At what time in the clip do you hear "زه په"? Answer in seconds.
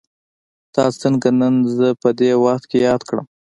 1.75-2.09